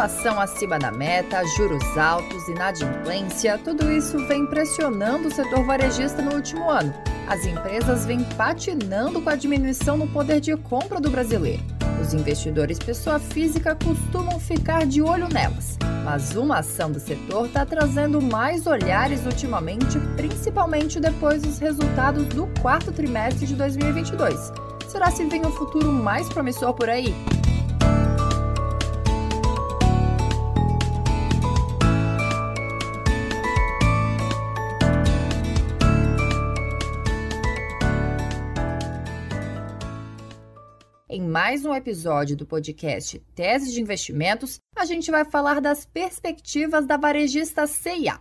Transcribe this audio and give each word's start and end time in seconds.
Inflação 0.00 0.40
acima 0.40 0.78
da 0.78 0.90
meta, 0.90 1.44
juros 1.44 1.84
altos, 1.98 2.48
inadimplência, 2.48 3.58
tudo 3.58 3.92
isso 3.92 4.16
vem 4.26 4.46
pressionando 4.46 5.28
o 5.28 5.30
setor 5.30 5.62
varejista 5.62 6.22
no 6.22 6.36
último 6.36 6.70
ano. 6.70 6.94
As 7.28 7.44
empresas 7.44 8.06
vêm 8.06 8.24
patinando 8.34 9.20
com 9.20 9.28
a 9.28 9.36
diminuição 9.36 9.98
no 9.98 10.08
poder 10.08 10.40
de 10.40 10.56
compra 10.56 10.98
do 10.98 11.10
brasileiro. 11.10 11.62
Os 12.00 12.14
investidores 12.14 12.78
pessoa 12.78 13.18
física 13.18 13.76
costumam 13.76 14.40
ficar 14.40 14.86
de 14.86 15.02
olho 15.02 15.28
nelas, 15.28 15.76
mas 16.02 16.34
uma 16.34 16.60
ação 16.60 16.90
do 16.90 16.98
setor 16.98 17.44
está 17.44 17.66
trazendo 17.66 18.22
mais 18.22 18.66
olhares 18.66 19.26
ultimamente, 19.26 19.98
principalmente 20.16 20.98
depois 20.98 21.42
dos 21.42 21.58
resultados 21.58 22.24
do 22.28 22.46
quarto 22.62 22.90
trimestre 22.90 23.46
de 23.46 23.54
2022. 23.54 24.50
Será 24.88 25.10
se 25.10 25.26
vem 25.26 25.44
um 25.44 25.52
futuro 25.52 25.92
mais 25.92 26.26
promissor 26.30 26.72
por 26.72 26.88
aí? 26.88 27.14
Em 41.12 41.22
mais 41.22 41.64
um 41.64 41.74
episódio 41.74 42.36
do 42.36 42.46
podcast 42.46 43.18
Tese 43.34 43.72
de 43.72 43.80
Investimentos, 43.80 44.60
a 44.76 44.84
gente 44.84 45.10
vai 45.10 45.24
falar 45.24 45.60
das 45.60 45.84
perspectivas 45.84 46.86
da 46.86 46.96
varejista 46.96 47.66
CIA. 47.66 48.16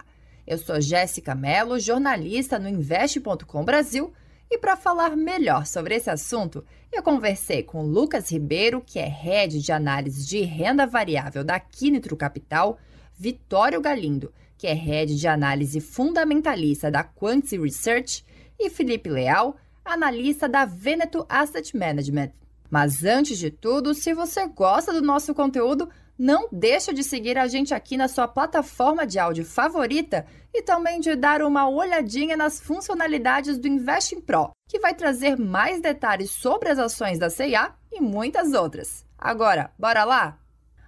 Eu 0.48 0.58
sou 0.58 0.82
Jéssica 0.82 1.36
Mello, 1.36 1.80
jornalista 1.80 2.58
no 2.58 2.68
Investe.com 2.68 3.64
Brasil, 3.64 4.12
e 4.50 4.58
para 4.58 4.76
falar 4.76 5.16
melhor 5.16 5.68
sobre 5.68 5.94
esse 5.94 6.10
assunto, 6.10 6.66
eu 6.92 7.04
conversei 7.04 7.62
com 7.62 7.84
Lucas 7.84 8.32
Ribeiro, 8.32 8.82
que 8.84 8.98
é 8.98 9.08
head 9.08 9.62
de 9.62 9.72
análise 9.72 10.26
de 10.26 10.42
renda 10.42 10.88
variável 10.88 11.44
da 11.44 11.60
Quinitro 11.60 12.18
Capital, 12.18 12.80
Vitório 13.14 13.80
Galindo, 13.80 14.34
que 14.58 14.66
é 14.66 14.74
head 14.74 15.16
de 15.16 15.28
análise 15.28 15.80
fundamentalista 15.80 16.90
da 16.90 17.04
Quantity 17.04 17.60
Research, 17.60 18.26
e 18.58 18.68
Felipe 18.68 19.12
Leal, 19.12 19.56
analista 19.86 20.50
da 20.50 20.66
Veneto 20.66 21.24
Asset 21.30 21.78
Management. 21.78 22.39
Mas 22.70 23.04
antes 23.04 23.38
de 23.38 23.50
tudo, 23.50 23.94
se 23.94 24.14
você 24.14 24.48
gosta 24.48 24.94
do 24.94 25.02
nosso 25.02 25.34
conteúdo, 25.34 25.90
não 26.18 26.50
deixa 26.52 26.94
de 26.94 27.02
seguir 27.02 27.38
a 27.38 27.48
gente 27.48 27.74
aqui 27.74 27.96
na 27.96 28.10
sua 28.10 28.28
plataforma 28.28 29.08
de 29.08 29.18
áudio 29.18 29.46
favorita 29.46 30.26
e 30.54 30.62
também 30.62 31.00
de 31.00 31.16
dar 31.16 31.42
uma 31.42 31.70
olhadinha 31.70 32.36
nas 32.36 32.60
funcionalidades 32.60 33.58
do 33.58 33.68
Investing 33.68 34.20
Pro, 34.20 34.52
que 34.68 34.80
vai 34.80 34.94
trazer 34.94 35.38
mais 35.38 35.82
detalhes 35.82 36.30
sobre 36.30 36.70
as 36.70 36.78
ações 36.78 37.18
da 37.18 37.30
CIA 37.30 37.74
e 37.92 38.02
muitas 38.02 38.54
outras. 38.54 39.06
Agora, 39.18 39.72
bora 39.80 40.04
lá? 40.04 40.38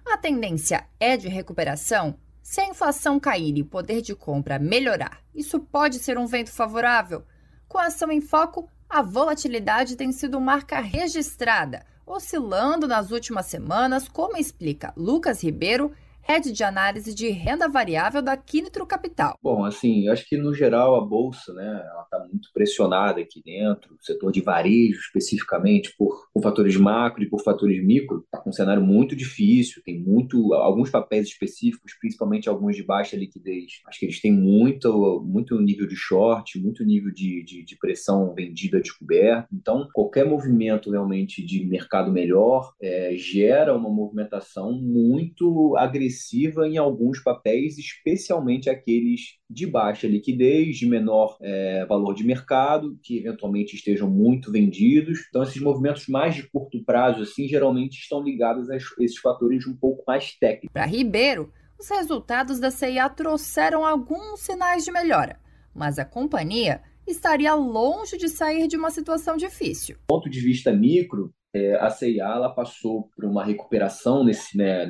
A 0.04 0.18
tendência 0.18 0.86
é 1.00 1.16
de 1.16 1.28
recuperação? 1.28 2.18
Se 2.42 2.60
a 2.60 2.66
inflação 2.66 3.18
cair 3.18 3.56
e 3.56 3.62
o 3.62 3.66
poder 3.66 4.02
de 4.02 4.14
compra 4.14 4.58
melhorar, 4.58 5.22
isso 5.34 5.58
pode 5.60 5.98
ser 5.98 6.18
um 6.18 6.26
vento 6.26 6.50
favorável? 6.50 7.24
Com 7.68 7.78
a 7.78 7.86
ação 7.86 8.12
em 8.12 8.20
foco, 8.20 8.68
a 8.92 9.00
volatilidade 9.00 9.96
tem 9.96 10.12
sido 10.12 10.38
marca 10.38 10.78
registrada, 10.78 11.82
oscilando 12.04 12.86
nas 12.86 13.10
últimas 13.10 13.46
semanas, 13.46 14.06
como 14.06 14.36
explica 14.36 14.92
Lucas 14.94 15.42
Ribeiro, 15.42 15.92
head 16.22 16.52
de 16.52 16.64
análise 16.64 17.14
de 17.14 17.28
renda 17.30 17.68
variável 17.68 18.22
da 18.22 18.36
Quinitro 18.36 18.86
Capital. 18.86 19.36
Bom, 19.42 19.64
assim, 19.64 20.06
eu 20.06 20.12
acho 20.12 20.26
que 20.28 20.36
no 20.36 20.54
geral 20.54 20.94
a 20.94 21.04
bolsa, 21.04 21.52
né, 21.52 21.82
ela 21.84 22.02
está 22.02 22.18
muito 22.20 22.48
pressionada 22.54 23.20
aqui 23.20 23.42
dentro, 23.44 23.94
o 23.94 24.04
setor 24.04 24.30
de 24.30 24.40
varejo 24.40 25.00
especificamente 25.00 25.94
por, 25.96 26.28
por 26.32 26.42
fatores 26.42 26.76
macro 26.76 27.22
e 27.22 27.28
por 27.28 27.42
fatores 27.42 27.84
micro, 27.84 28.22
está 28.24 28.38
com 28.38 28.50
um 28.50 28.52
cenário 28.52 28.82
muito 28.82 29.16
difícil, 29.16 29.82
tem 29.84 29.98
muito 29.98 30.54
alguns 30.54 30.90
papéis 30.90 31.28
específicos, 31.28 31.94
principalmente 32.00 32.48
alguns 32.48 32.76
de 32.76 32.84
baixa 32.84 33.16
liquidez. 33.16 33.80
Acho 33.86 33.98
que 33.98 34.06
eles 34.06 34.20
têm 34.20 34.32
muito, 34.32 35.22
muito 35.26 35.60
nível 35.60 35.86
de 35.86 35.96
short, 35.96 36.58
muito 36.60 36.84
nível 36.84 37.12
de, 37.12 37.42
de, 37.44 37.64
de 37.64 37.76
pressão 37.78 38.32
vendida 38.34 38.80
descoberta. 38.80 39.48
Então, 39.52 39.88
qualquer 39.92 40.24
movimento 40.24 40.90
realmente 40.90 41.44
de 41.44 41.64
mercado 41.66 42.12
melhor 42.12 42.72
é, 42.80 43.14
gera 43.16 43.76
uma 43.76 43.90
movimentação 43.90 44.72
muito 44.72 45.76
agressiva 45.76 46.11
agressiva 46.12 46.68
em 46.68 46.76
alguns 46.76 47.20
papéis, 47.20 47.78
especialmente 47.78 48.68
aqueles 48.68 49.38
de 49.48 49.66
baixa 49.66 50.06
liquidez, 50.06 50.76
de 50.76 50.86
menor 50.86 51.36
é, 51.40 51.84
valor 51.86 52.14
de 52.14 52.24
mercado, 52.24 52.98
que 53.02 53.18
eventualmente 53.18 53.74
estejam 53.74 54.10
muito 54.10 54.52
vendidos. 54.52 55.20
Então, 55.28 55.42
esses 55.42 55.60
movimentos 55.60 56.06
mais 56.08 56.34
de 56.34 56.48
curto 56.50 56.82
prazo, 56.84 57.22
assim, 57.22 57.48
geralmente 57.48 57.98
estão 57.98 58.22
ligados 58.22 58.70
a 58.70 58.76
esses 58.76 59.18
fatores 59.18 59.66
um 59.66 59.76
pouco 59.76 60.04
mais 60.06 60.36
técnicos. 60.38 60.72
Para 60.72 60.86
Ribeiro, 60.86 61.50
os 61.78 61.88
resultados 61.88 62.60
da 62.60 62.70
CIA 62.70 63.08
trouxeram 63.08 63.84
alguns 63.84 64.40
sinais 64.40 64.84
de 64.84 64.92
melhora, 64.92 65.38
mas 65.74 65.98
a 65.98 66.04
companhia 66.04 66.80
estaria 67.06 67.54
longe 67.54 68.16
de 68.16 68.28
sair 68.28 68.68
de 68.68 68.76
uma 68.76 68.90
situação 68.90 69.36
difícil. 69.36 69.96
Do 69.96 70.06
ponto 70.06 70.30
de 70.30 70.40
vista 70.40 70.72
micro, 70.72 71.34
é, 71.54 71.74
a 71.74 71.90
CIA 71.90 72.24
ela 72.24 72.48
passou 72.48 73.10
por 73.14 73.24
uma 73.24 73.44
recuperação 73.44 74.24
nesse, 74.24 74.56
né, 74.56 74.86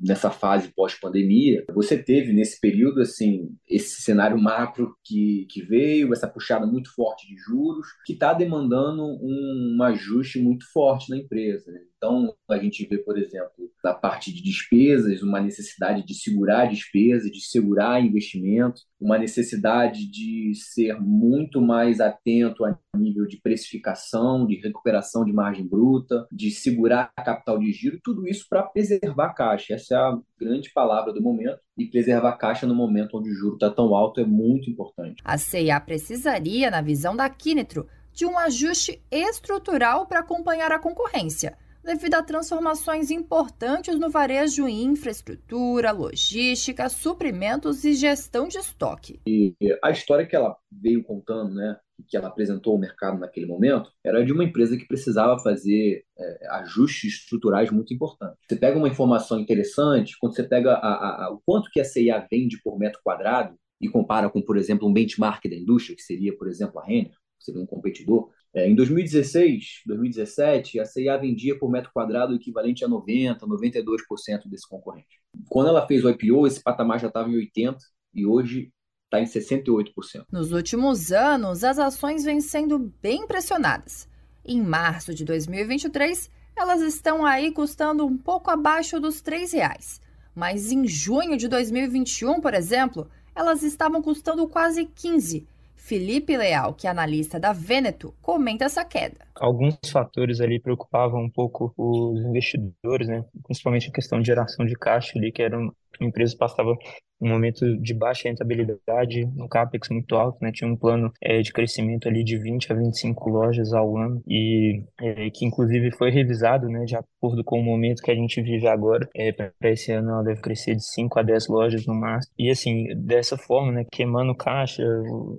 nessa 0.00 0.30
fase 0.30 0.72
pós-pandemia. 0.74 1.64
Você 1.74 2.00
teve 2.00 2.32
nesse 2.32 2.60
período 2.60 3.00
assim 3.00 3.50
esse 3.68 4.02
cenário 4.02 4.40
macro 4.40 4.94
que, 5.04 5.46
que 5.50 5.62
veio, 5.62 6.12
essa 6.12 6.28
puxada 6.28 6.66
muito 6.66 6.94
forte 6.94 7.26
de 7.26 7.36
juros, 7.36 7.86
que 8.06 8.12
está 8.12 8.32
demandando 8.32 9.02
um, 9.02 9.76
um, 9.76 9.82
ajuste 9.82 10.40
muito 10.40 10.64
forte 10.72 11.10
na 11.10 11.16
empresa. 11.16 11.70
Né? 11.72 11.80
Então, 11.96 12.32
a 12.48 12.58
gente 12.58 12.86
vê, 12.86 12.98
por 12.98 13.18
exemplo, 13.18 13.71
na 13.82 13.92
parte 13.92 14.32
de 14.32 14.42
despesas, 14.42 15.22
uma 15.22 15.40
necessidade 15.40 16.04
de 16.04 16.14
segurar 16.14 16.66
despesas, 16.66 17.30
de 17.30 17.40
segurar 17.40 18.00
investimento, 18.00 18.82
uma 19.00 19.18
necessidade 19.18 20.08
de 20.08 20.52
ser 20.54 21.00
muito 21.00 21.60
mais 21.60 22.00
atento 22.00 22.64
a 22.64 22.78
nível 22.96 23.26
de 23.26 23.40
precificação, 23.40 24.46
de 24.46 24.56
recuperação 24.56 25.24
de 25.24 25.32
margem 25.32 25.66
bruta, 25.66 26.26
de 26.30 26.50
segurar 26.50 27.10
capital 27.16 27.58
de 27.58 27.72
giro, 27.72 27.98
tudo 28.02 28.28
isso 28.28 28.46
para 28.48 28.62
preservar 28.62 29.34
caixa. 29.34 29.74
Essa 29.74 29.94
é 29.94 29.98
a 29.98 30.18
grande 30.38 30.70
palavra 30.72 31.12
do 31.12 31.20
momento. 31.20 31.58
E 31.76 31.86
preservar 31.86 32.36
caixa 32.36 32.66
no 32.66 32.74
momento 32.74 33.18
onde 33.18 33.30
o 33.30 33.34
juro 33.34 33.54
está 33.54 33.70
tão 33.70 33.94
alto 33.94 34.20
é 34.20 34.24
muito 34.24 34.70
importante. 34.70 35.22
A 35.24 35.38
CIA 35.38 35.80
precisaria, 35.80 36.70
na 36.70 36.82
visão 36.82 37.16
da 37.16 37.28
Quinetro, 37.28 37.88
de 38.12 38.26
um 38.26 38.38
ajuste 38.38 39.02
estrutural 39.10 40.06
para 40.06 40.20
acompanhar 40.20 40.70
a 40.70 40.78
concorrência 40.78 41.56
devido 41.82 42.14
a 42.14 42.22
transformações 42.22 43.10
importantes 43.10 43.98
no 43.98 44.10
varejo 44.10 44.68
em 44.68 44.84
infraestrutura, 44.84 45.90
logística, 45.90 46.88
suprimentos 46.88 47.84
e 47.84 47.94
gestão 47.94 48.48
de 48.48 48.58
estoque. 48.58 49.20
E 49.26 49.54
a 49.82 49.90
história 49.90 50.26
que 50.26 50.36
ela 50.36 50.56
veio 50.70 51.02
contando, 51.02 51.54
né, 51.54 51.76
que 52.08 52.16
ela 52.16 52.28
apresentou 52.28 52.74
ao 52.74 52.78
mercado 52.78 53.18
naquele 53.18 53.46
momento, 53.46 53.90
era 54.04 54.24
de 54.24 54.32
uma 54.32 54.44
empresa 54.44 54.76
que 54.76 54.86
precisava 54.86 55.38
fazer 55.38 56.04
é, 56.18 56.48
ajustes 56.56 57.14
estruturais 57.14 57.70
muito 57.70 57.94
importantes. 57.94 58.38
Você 58.48 58.56
pega 58.56 58.78
uma 58.78 58.88
informação 58.88 59.38
interessante, 59.38 60.16
quando 60.20 60.34
você 60.34 60.42
pega 60.42 60.72
a, 60.74 61.26
a, 61.26 61.30
o 61.32 61.40
quanto 61.44 61.70
que 61.70 61.80
a 61.80 61.84
CIA 61.84 62.26
vende 62.30 62.60
por 62.62 62.78
metro 62.78 63.00
quadrado 63.04 63.54
e 63.80 63.88
compara 63.88 64.30
com, 64.30 64.40
por 64.40 64.56
exemplo, 64.56 64.88
um 64.88 64.92
benchmark 64.92 65.42
da 65.48 65.56
indústria, 65.56 65.96
que 65.96 66.02
seria, 66.02 66.36
por 66.36 66.48
exemplo, 66.48 66.80
a 66.80 66.84
Renner, 66.84 67.14
seria 67.44 67.60
um 67.60 67.66
competidor, 67.66 68.30
é, 68.54 68.68
em 68.68 68.74
2016, 68.74 69.82
2017, 69.86 70.78
a 70.78 70.84
CIA 70.84 71.16
vendia 71.16 71.58
por 71.58 71.70
metro 71.70 71.90
quadrado 71.92 72.32
o 72.32 72.36
equivalente 72.36 72.84
a 72.84 72.88
90%, 72.88 73.38
92% 73.40 74.46
desse 74.46 74.68
concorrente. 74.68 75.20
Quando 75.48 75.68
ela 75.68 75.86
fez 75.86 76.04
o 76.04 76.10
IPO, 76.10 76.46
esse 76.46 76.62
patamar 76.62 77.00
já 77.00 77.08
estava 77.08 77.30
em 77.30 77.34
80% 77.34 77.78
e 78.14 78.26
hoje 78.26 78.70
está 79.06 79.20
em 79.20 79.24
68%. 79.24 80.26
Nos 80.30 80.52
últimos 80.52 81.12
anos, 81.12 81.64
as 81.64 81.78
ações 81.78 82.24
vêm 82.24 82.40
sendo 82.40 82.92
bem 83.00 83.26
pressionadas. 83.26 84.06
Em 84.44 84.60
março 84.60 85.14
de 85.14 85.24
2023, 85.24 86.30
elas 86.54 86.82
estão 86.82 87.24
aí 87.24 87.52
custando 87.52 88.04
um 88.04 88.18
pouco 88.18 88.50
abaixo 88.50 89.00
dos 89.00 89.20
R$ 89.20 89.46
reais. 89.52 90.00
Mas 90.34 90.70
em 90.70 90.86
junho 90.86 91.36
de 91.36 91.48
2021, 91.48 92.40
por 92.40 92.52
exemplo, 92.52 93.08
elas 93.34 93.62
estavam 93.62 94.02
custando 94.02 94.46
quase 94.46 94.84
15 94.84 95.46
Felipe 95.84 96.36
Leal, 96.36 96.74
que 96.74 96.86
é 96.86 96.90
analista 96.90 97.40
da 97.40 97.52
Veneto, 97.52 98.14
comenta 98.22 98.64
essa 98.64 98.84
queda. 98.84 99.16
Alguns 99.34 99.76
fatores 99.90 100.40
ali 100.40 100.60
preocupavam 100.60 101.24
um 101.24 101.28
pouco 101.28 101.74
os 101.76 102.24
investidores, 102.24 103.08
né? 103.08 103.24
principalmente 103.44 103.88
a 103.88 103.92
questão 103.92 104.20
de 104.20 104.26
geração 104.28 104.64
de 104.64 104.74
caixa 104.74 105.18
ali, 105.18 105.32
que 105.32 105.42
eram 105.42 105.74
empresas 106.00 106.36
passavam 106.36 106.76
um 107.20 107.28
momento 107.28 107.76
de 107.78 107.94
baixa 107.94 108.28
rentabilidade, 108.28 109.24
um 109.36 109.46
capex 109.48 109.88
muito 109.90 110.16
alto, 110.16 110.38
né? 110.42 110.50
Tinha 110.50 110.68
um 110.68 110.76
plano 110.76 111.12
é, 111.20 111.40
de 111.40 111.52
crescimento 111.52 112.08
ali 112.08 112.24
de 112.24 112.36
20 112.36 112.72
a 112.72 112.74
25 112.74 113.30
lojas 113.30 113.72
ao 113.72 113.96
ano 113.96 114.22
e 114.26 114.82
é, 115.00 115.30
que 115.30 115.44
inclusive 115.44 115.92
foi 115.92 116.10
revisado, 116.10 116.68
né? 116.68 116.84
Já 116.86 117.02
acordo 117.22 117.44
com 117.44 117.60
o 117.60 117.62
momento 117.62 118.02
que 118.02 118.10
a 118.10 118.14
gente 118.14 118.42
vive 118.42 118.66
agora. 118.66 119.08
É, 119.14 119.30
para 119.30 119.70
esse 119.70 119.92
ano 119.92 120.10
ela 120.10 120.24
deve 120.24 120.40
crescer 120.40 120.74
de 120.74 120.84
5 120.84 121.18
a 121.18 121.22
10 121.22 121.48
lojas 121.48 121.86
no 121.86 121.94
máximo. 121.94 122.34
E 122.36 122.50
assim, 122.50 122.86
dessa 122.96 123.36
forma, 123.36 123.70
né, 123.70 123.86
queimando 123.90 124.34
caixa, 124.34 124.82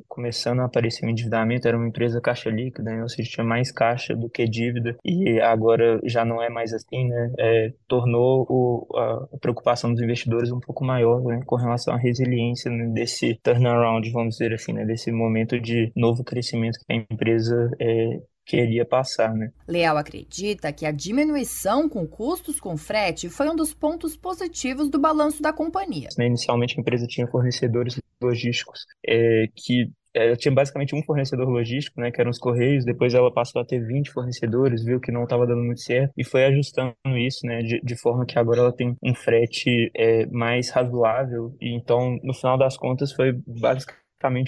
começando 0.08 0.62
a 0.62 0.66
aparecer 0.66 1.06
o 1.06 1.10
endividamento, 1.10 1.68
era 1.68 1.78
uma 1.78 1.88
empresa 1.88 2.22
caixa 2.22 2.50
líquida, 2.50 2.92
né, 2.92 3.02
ou 3.02 3.10
seja, 3.10 3.30
tinha 3.30 3.46
mais 3.46 3.72
caixa 3.72 4.16
do 4.16 4.30
que 4.30 4.48
dívida. 4.48 4.96
E 5.04 5.42
agora 5.42 6.00
já 6.06 6.24
não 6.24 6.42
é 6.42 6.50
mais 6.50 6.74
assim, 6.74 7.08
né? 7.08 7.34
É, 7.38 7.74
tornou 7.88 8.46
o, 8.50 8.88
a 8.98 9.38
preocupação 9.40 9.92
dos 9.92 10.02
investidores 10.02 10.52
um 10.52 10.60
pouco 10.60 10.86
maior 10.86 11.22
né, 11.24 11.42
com 11.46 11.56
relação 11.56 11.94
à 11.94 11.98
resiliência 11.98 12.72
né, 12.72 12.88
desse 12.94 13.36
turnaround, 13.44 14.10
vamos 14.12 14.38
dizer 14.38 14.54
assim, 14.54 14.74
né, 14.74 14.86
desse 14.86 15.12
momento 15.12 15.60
de 15.60 15.92
novo 15.96 16.24
crescimento 16.24 16.80
que 16.80 16.94
a 16.94 16.96
empresa 16.96 17.70
é, 17.80 18.22
queria 18.46 18.86
passar, 18.86 19.34
né? 19.34 19.50
Leal 19.68 19.98
acredita 19.98 20.72
que 20.72 20.86
a 20.86 20.92
diminuição 20.92 21.88
com 21.88 22.06
custos 22.08 22.60
com 22.60 22.78
frete 22.78 23.30
foi 23.30 23.50
um 23.50 23.56
dos 23.56 23.74
pontos 23.74 24.16
positivos 24.16 24.90
do 24.90 25.00
balanço 25.00 25.42
da 25.42 25.54
companhia. 25.54 26.10
Né, 26.18 26.28
inicialmente 26.28 26.76
a 26.78 26.82
empresa 26.82 27.08
tinha 27.08 27.28
fornecedores 27.28 28.00
logísticos 28.22 28.86
é, 29.06 29.48
que 29.56 29.92
ela 30.14 30.36
tinha 30.36 30.54
basicamente 30.54 30.96
um 30.96 31.02
fornecedor 31.04 31.50
logístico, 31.50 32.00
né, 32.00 32.12
que 32.12 32.22
eram 32.22 32.30
os 32.30 32.38
Correios, 32.38 32.86
depois 32.86 33.14
ela 33.14 33.34
passou 33.34 33.62
a 33.62 33.66
ter 33.66 33.80
20 33.80 34.12
fornecedores, 34.12 34.84
viu 34.84 35.00
que 35.00 35.12
não 35.12 35.24
estava 35.24 35.48
dando 35.48 35.64
muito 35.64 35.82
certo 35.82 36.14
e 36.16 36.24
foi 36.24 36.46
ajustando 36.46 36.94
isso, 37.18 37.46
né, 37.46 37.64
de, 37.64 37.82
de 37.82 37.96
forma 37.96 38.26
que 38.26 38.38
agora 38.38 38.60
ela 38.60 38.72
tem 38.72 38.96
um 39.04 39.16
frete 39.16 39.92
é, 39.96 40.26
mais 40.28 40.70
razoável 40.70 41.56
e 41.60 41.76
então, 41.76 42.18
no 42.24 42.34
final 42.34 42.58
das 42.58 42.78
contas, 42.78 43.12
foi 43.12 43.34
basicamente 43.48 44.03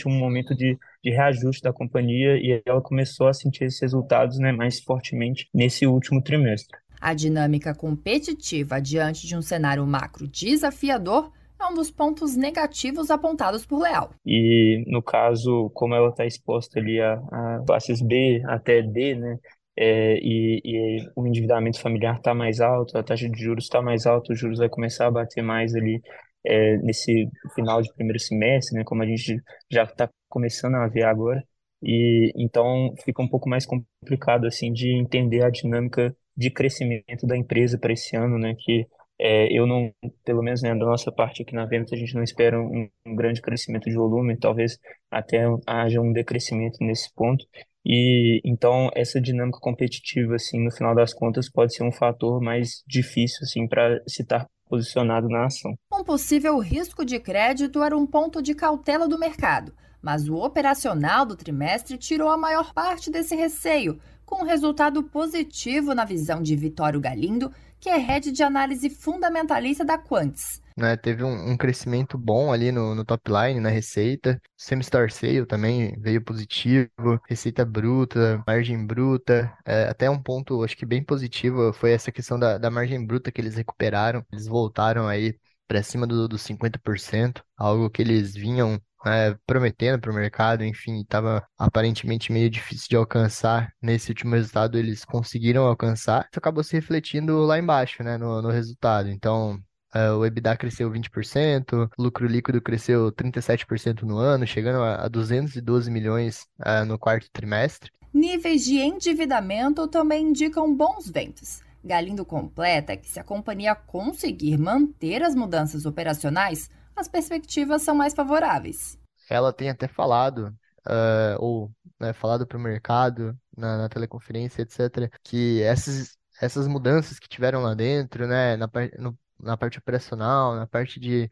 um 0.07 0.17
momento 0.17 0.55
de, 0.55 0.77
de 1.03 1.09
reajuste 1.11 1.61
da 1.61 1.73
companhia 1.73 2.37
e 2.37 2.61
ela 2.65 2.81
começou 2.81 3.27
a 3.27 3.33
sentir 3.33 3.65
esses 3.65 3.81
resultados 3.81 4.37
né, 4.39 4.51
mais 4.51 4.79
fortemente 4.79 5.47
nesse 5.53 5.85
último 5.87 6.21
trimestre. 6.21 6.77
A 6.99 7.13
dinâmica 7.13 7.73
competitiva 7.75 8.81
diante 8.81 9.27
de 9.27 9.35
um 9.35 9.41
cenário 9.41 9.85
macro 9.85 10.27
desafiador 10.27 11.31
é 11.59 11.65
um 11.65 11.73
dos 11.73 11.91
pontos 11.91 12.35
negativos 12.35 13.09
apontados 13.09 13.65
por 13.65 13.81
Leal. 13.81 14.11
E 14.25 14.83
no 14.87 15.01
caso, 15.01 15.69
como 15.73 15.95
ela 15.95 16.09
está 16.09 16.25
exposta 16.25 16.79
ali 16.79 16.99
a, 16.99 17.13
a 17.13 17.63
classes 17.65 18.01
B 18.01 18.41
até 18.47 18.81
D, 18.81 19.15
né? 19.15 19.37
É, 19.77 20.17
e, 20.21 20.61
e, 20.63 21.09
o 21.17 21.27
endividamento 21.27 21.81
familiar 21.81 22.15
está 22.15 22.33
mais 22.33 22.61
alto, 22.61 22.97
a 22.97 23.03
taxa 23.03 23.29
de 23.29 23.37
juros 23.37 23.65
está 23.65 23.81
mais 23.81 24.05
alta, 24.05 24.31
os 24.31 24.39
juros 24.39 24.59
vai 24.59 24.69
começar 24.69 25.07
a 25.07 25.11
bater 25.11 25.41
mais 25.41 25.75
ali 25.75 26.01
é, 26.45 26.77
nesse 26.77 27.29
final 27.55 27.81
de 27.81 27.93
primeiro 27.93 28.19
semestre, 28.19 28.77
né? 28.77 28.83
Como 28.85 29.03
a 29.03 29.05
gente 29.05 29.41
já 29.71 29.83
está 29.83 30.09
começando 30.29 30.75
a 30.75 30.87
ver 30.87 31.03
agora. 31.03 31.43
E 31.81 32.31
então 32.35 32.93
fica 33.03 33.21
um 33.21 33.27
pouco 33.27 33.49
mais 33.49 33.65
complicado 33.65 34.47
assim 34.47 34.71
de 34.71 34.95
entender 34.97 35.43
a 35.43 35.49
dinâmica 35.49 36.15
de 36.35 36.49
crescimento 36.51 37.27
da 37.27 37.37
empresa 37.37 37.77
para 37.77 37.93
esse 37.93 38.15
ano, 38.15 38.37
né? 38.37 38.55
Que 38.57 38.87
é, 39.19 39.47
eu 39.51 39.65
não, 39.65 39.93
pelo 40.25 40.43
menos 40.43 40.61
né, 40.61 40.69
da 40.69 40.85
nossa 40.85 41.11
parte 41.11 41.41
aqui 41.41 41.53
na 41.55 41.65
Ventas, 41.65 41.93
a 41.93 41.95
gente 41.95 42.13
não 42.15 42.23
espera 42.23 42.59
um, 42.59 42.89
um, 43.07 43.15
grande 43.15 43.41
crescimento 43.41 43.85
de 43.89 43.95
volume, 43.95 44.37
talvez 44.37 44.77
até 45.09 45.45
haja 45.65 46.01
um 46.01 46.11
decrescimento 46.11 46.77
nesse 46.81 47.13
ponto. 47.13 47.45
E 47.85 48.41
então 48.43 48.89
essa 48.95 49.21
dinâmica 49.21 49.59
competitiva, 49.61 50.35
assim, 50.35 50.63
no 50.63 50.71
final 50.71 50.95
das 50.95 51.13
contas, 51.13 51.49
pode 51.49 51.75
ser 51.75 51.83
um 51.83 51.91
fator 51.91 52.41
mais 52.41 52.83
difícil, 52.87 53.39
assim, 53.43 53.67
para 53.67 54.01
se 54.07 54.23
estar 54.23 54.47
posicionado 54.67 55.27
na 55.29 55.45
ação. 55.45 55.75
Um 55.93 56.03
possível 56.03 56.57
risco 56.57 57.05
de 57.05 57.19
crédito 57.19 57.83
era 57.83 57.95
um 57.95 58.07
ponto 58.07 58.41
de 58.41 58.55
cautela 58.55 59.07
do 59.07 59.19
mercado, 59.19 59.71
mas 60.01 60.27
o 60.27 60.35
operacional 60.35 61.25
do 61.25 61.35
trimestre 61.35 61.97
tirou 61.97 62.29
a 62.29 62.37
maior 62.37 62.73
parte 62.73 63.11
desse 63.11 63.35
receio, 63.35 63.99
com 64.25 64.43
um 64.43 64.45
resultado 64.45 65.03
positivo 65.03 65.93
na 65.93 66.03
visão 66.03 66.41
de 66.41 66.55
Vitório 66.55 66.99
Galindo, 66.99 67.51
que 67.79 67.89
é 67.89 67.97
head 67.97 68.31
de 68.31 68.41
análise 68.43 68.89
fundamentalista 68.89 69.85
da 69.85 69.97
Quantis. 69.97 70.61
Né, 70.77 70.97
teve 70.97 71.23
um, 71.23 71.51
um, 71.51 71.55
crescimento 71.55 72.17
bom 72.17 72.51
ali 72.51 72.69
no, 72.69 72.93
no 72.93 73.05
top 73.05 73.31
line, 73.31 73.61
na 73.61 73.69
receita. 73.69 74.41
Semi-star 74.57 75.09
sale 75.09 75.45
também 75.45 75.95
veio 75.99 76.21
positivo. 76.21 76.89
Receita 77.29 77.63
bruta, 77.63 78.43
margem 78.45 78.85
bruta. 78.85 79.55
É, 79.65 79.83
até 79.87 80.09
um 80.09 80.21
ponto, 80.21 80.63
acho 80.63 80.75
que 80.75 80.85
bem 80.85 81.01
positivo, 81.01 81.71
foi 81.71 81.91
essa 81.91 82.11
questão 82.11 82.37
da, 82.37 82.57
da 82.57 82.69
margem 82.69 83.05
bruta 83.05 83.31
que 83.31 83.39
eles 83.39 83.55
recuperaram. 83.55 84.25
Eles 84.31 84.47
voltaram 84.47 85.07
aí 85.07 85.37
para 85.67 85.81
cima 85.81 86.05
dos 86.05 86.27
do 86.27 86.37
50%, 86.37 87.41
algo 87.57 87.89
que 87.89 88.01
eles 88.01 88.33
vinham 88.33 88.79
é, 89.05 89.35
prometendo 89.45 89.99
para 89.99 90.11
o 90.11 90.15
mercado, 90.15 90.63
enfim, 90.63 91.01
estava 91.01 91.45
aparentemente 91.57 92.31
meio 92.31 92.49
difícil 92.49 92.87
de 92.89 92.95
alcançar. 92.95 93.71
Nesse 93.81 94.09
último 94.11 94.35
resultado, 94.35 94.77
eles 94.77 95.05
conseguiram 95.05 95.65
alcançar. 95.65 96.27
Isso 96.31 96.39
acabou 96.39 96.63
se 96.63 96.75
refletindo 96.75 97.39
lá 97.39 97.59
embaixo, 97.59 98.03
né, 98.03 98.17
no, 98.17 98.41
no 98.41 98.49
resultado. 98.49 99.09
Então, 99.09 99.59
é, 99.93 100.11
o 100.11 100.25
EBITDA 100.25 100.57
cresceu 100.57 100.91
20%, 100.91 101.89
o 101.97 102.03
lucro 102.03 102.27
líquido 102.27 102.61
cresceu 102.61 103.11
37% 103.13 104.01
no 104.01 104.17
ano, 104.17 104.45
chegando 104.45 104.83
a 104.83 105.07
212 105.07 105.89
milhões 105.89 106.45
uh, 106.59 106.83
no 106.85 106.99
quarto 106.99 107.29
trimestre. 107.31 107.91
Níveis 108.13 108.65
de 108.65 108.77
endividamento 108.79 109.87
também 109.87 110.27
indicam 110.27 110.73
bons 110.75 111.09
ventos. 111.09 111.61
Galindo 111.83 112.25
completa 112.25 112.97
que 112.97 113.07
se 113.07 113.19
a 113.19 113.23
companhia 113.23 113.75
conseguir 113.75 114.57
manter 114.57 115.21
as 115.21 115.35
mudanças 115.35 115.85
operacionais, 115.85 116.69
as 116.95 117.07
perspectivas 117.07 117.81
são 117.81 117.95
mais 117.95 118.13
favoráveis. 118.13 118.97
Ela 119.29 119.51
tem 119.51 119.69
até 119.69 119.87
falado, 119.87 120.55
uh, 120.87 121.37
ou 121.39 121.71
né, 121.99 122.13
falado 122.13 122.45
para 122.45 122.57
o 122.57 122.61
mercado, 122.61 123.37
na, 123.55 123.77
na, 123.77 123.89
teleconferência, 123.89 124.61
etc., 124.61 125.09
que 125.23 125.61
essas, 125.63 126.17
essas 126.41 126.67
mudanças 126.67 127.19
que 127.19 127.27
tiveram 127.27 127.61
lá 127.61 127.73
dentro, 127.73 128.27
né, 128.27 128.55
na, 128.57 128.69
no, 128.99 129.17
na 129.39 129.57
parte 129.57 129.77
operacional, 129.79 130.55
na 130.55 130.67
parte 130.67 130.99
de, 130.99 131.29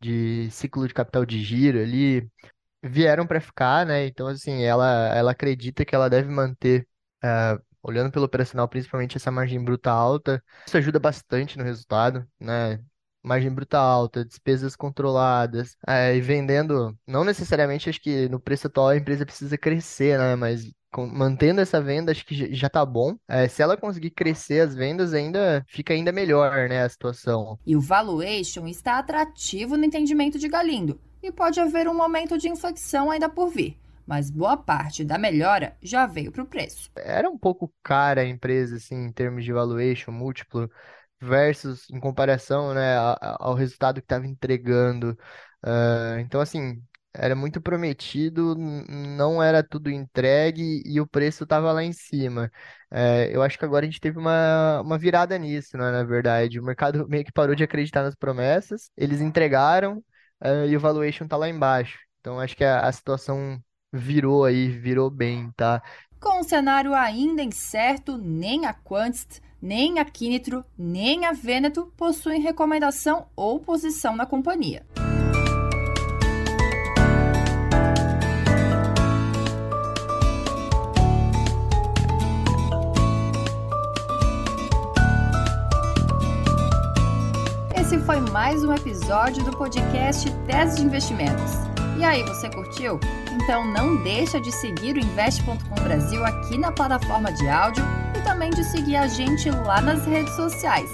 de 0.00 0.48
ciclo 0.50 0.86
de 0.86 0.94
capital 0.94 1.24
de 1.24 1.42
giro 1.42 1.78
ali, 1.78 2.28
vieram 2.82 3.26
para 3.26 3.40
ficar, 3.40 3.86
né? 3.86 4.06
Então, 4.06 4.26
assim, 4.26 4.62
ela, 4.62 5.14
ela 5.14 5.32
acredita 5.32 5.84
que 5.84 5.94
ela 5.94 6.10
deve 6.10 6.28
manter, 6.28 6.86
uh, 7.24 7.62
olhando 7.82 8.10
pelo 8.10 8.24
operacional, 8.24 8.68
principalmente 8.68 9.16
essa 9.16 9.30
margem 9.30 9.62
bruta 9.62 9.90
alta. 9.90 10.42
Isso 10.66 10.76
ajuda 10.76 10.98
bastante 10.98 11.56
no 11.58 11.64
resultado, 11.64 12.26
né? 12.40 12.80
Margem 13.22 13.52
bruta 13.52 13.78
alta, 13.78 14.24
despesas 14.24 14.74
controladas, 14.74 15.76
é, 15.86 16.16
e 16.16 16.20
vendendo, 16.20 16.96
não 17.06 17.24
necessariamente 17.24 17.88
acho 17.88 18.00
que 18.00 18.28
no 18.28 18.40
preço 18.40 18.66
atual 18.66 18.88
a 18.88 18.96
empresa 18.96 19.24
precisa 19.26 19.56
crescer, 19.56 20.18
né? 20.18 20.36
Mas 20.36 20.70
mantendo 20.98 21.60
essa 21.60 21.80
venda, 21.80 22.12
acho 22.12 22.26
que 22.26 22.54
já 22.54 22.68
tá 22.68 22.84
bom. 22.84 23.16
É, 23.26 23.48
se 23.48 23.62
ela 23.62 23.76
conseguir 23.76 24.10
crescer 24.10 24.60
as 24.60 24.74
vendas, 24.74 25.14
ainda 25.14 25.64
fica 25.66 25.94
ainda 25.94 26.12
melhor, 26.12 26.68
né, 26.68 26.82
a 26.82 26.88
situação. 26.88 27.58
E 27.66 27.74
o 27.74 27.80
valuation 27.80 28.66
está 28.66 28.98
atrativo 28.98 29.76
no 29.76 29.84
entendimento 29.84 30.38
de 30.38 30.48
Galindo, 30.48 31.00
e 31.22 31.32
pode 31.32 31.60
haver 31.60 31.88
um 31.88 31.94
momento 31.94 32.36
de 32.36 32.48
inflexão 32.48 33.10
ainda 33.10 33.28
por 33.28 33.48
vir 33.48 33.78
mas 34.06 34.30
boa 34.30 34.56
parte 34.56 35.04
da 35.04 35.16
melhora 35.16 35.76
já 35.80 36.06
veio 36.06 36.32
para 36.32 36.42
o 36.42 36.46
preço. 36.46 36.90
Era 36.96 37.30
um 37.30 37.38
pouco 37.38 37.72
cara 37.82 38.22
a 38.22 38.26
empresa, 38.26 38.76
assim, 38.76 38.96
em 38.96 39.12
termos 39.12 39.44
de 39.44 39.52
valuation 39.52 40.10
múltiplo 40.10 40.70
versus 41.22 41.88
em 41.90 42.00
comparação, 42.00 42.74
né, 42.74 42.96
ao 43.38 43.54
resultado 43.54 44.00
que 44.00 44.04
estava 44.04 44.26
entregando. 44.26 45.16
Uh, 45.64 46.18
então, 46.20 46.40
assim, 46.40 46.82
era 47.14 47.36
muito 47.36 47.60
prometido, 47.60 48.56
não 48.56 49.42
era 49.42 49.62
tudo 49.62 49.90
entregue 49.90 50.82
e 50.84 51.00
o 51.00 51.06
preço 51.06 51.44
estava 51.44 51.72
lá 51.72 51.82
em 51.84 51.92
cima. 51.92 52.50
Uh, 52.90 53.30
eu 53.30 53.42
acho 53.42 53.58
que 53.58 53.64
agora 53.64 53.84
a 53.84 53.88
gente 53.88 54.00
teve 54.00 54.18
uma, 54.18 54.80
uma 54.80 54.98
virada 54.98 55.38
nisso, 55.38 55.76
né, 55.76 55.90
na 55.92 56.02
verdade. 56.04 56.58
O 56.58 56.64
mercado 56.64 57.06
meio 57.08 57.24
que 57.24 57.32
parou 57.32 57.54
de 57.54 57.64
acreditar 57.64 58.02
nas 58.02 58.14
promessas, 58.16 58.90
eles 58.96 59.20
entregaram 59.20 59.98
uh, 60.42 60.66
e 60.68 60.76
o 60.76 60.80
valuation 60.80 61.24
está 61.24 61.36
lá 61.36 61.48
embaixo. 61.48 61.98
Então, 62.20 62.40
acho 62.40 62.56
que 62.56 62.64
a, 62.64 62.80
a 62.80 62.92
situação 62.92 63.60
virou 63.92 64.44
aí, 64.44 64.68
virou 64.68 65.10
bem, 65.10 65.52
tá? 65.56 65.82
Com 66.20 66.40
o 66.40 66.44
cenário 66.44 66.94
ainda 66.94 67.42
incerto, 67.42 68.16
nem 68.16 68.64
a 68.66 68.72
Quantst 68.72 69.40
nem 69.62 70.00
a 70.00 70.04
Quinitro, 70.04 70.64
nem 70.76 71.24
a 71.24 71.32
Veneto 71.32 71.86
possuem 71.96 72.40
recomendação 72.40 73.28
ou 73.36 73.60
posição 73.60 74.16
na 74.16 74.26
companhia. 74.26 74.84
Esse 87.76 87.98
foi 88.00 88.20
mais 88.32 88.64
um 88.64 88.74
episódio 88.74 89.44
do 89.44 89.56
podcast 89.56 90.28
Tese 90.46 90.76
de 90.78 90.82
Investimentos. 90.82 91.71
E 91.98 92.04
aí, 92.04 92.22
você 92.24 92.48
curtiu? 92.48 92.98
Então 93.32 93.64
não 93.66 94.02
deixa 94.02 94.40
de 94.40 94.52
seguir 94.52 94.96
o 94.96 94.98
Investe.com 94.98 95.74
Brasil 95.82 96.24
aqui 96.24 96.58
na 96.58 96.72
plataforma 96.72 97.32
de 97.32 97.48
áudio 97.48 97.84
também 98.22 98.50
de 98.50 98.64
seguir 98.64 98.96
a 98.96 99.06
gente 99.06 99.50
lá 99.50 99.80
nas 99.80 100.06
redes 100.06 100.34
sociais. 100.34 100.90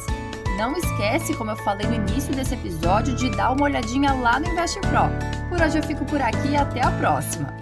Não 0.57 0.73
esquece, 0.76 1.35
como 1.35 1.50
eu 1.50 1.57
falei 1.57 1.87
no 1.87 1.95
início 1.95 2.35
desse 2.35 2.55
episódio, 2.55 3.14
de 3.14 3.31
dar 3.31 3.52
uma 3.52 3.64
olhadinha 3.64 4.12
lá 4.12 4.40
no 4.40 4.49
Investe 4.49 4.81
Pro. 4.81 5.09
Por 5.49 5.61
hoje 5.61 5.78
eu 5.78 5.83
fico 5.83 6.05
por 6.05 6.21
aqui 6.21 6.49
e 6.49 6.57
até 6.57 6.85
a 6.85 6.90
próxima. 6.93 7.58